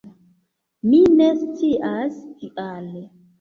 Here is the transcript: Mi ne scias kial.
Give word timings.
Mi 0.93 1.01
ne 1.19 1.27
scias 1.41 2.17
kial. 2.41 2.91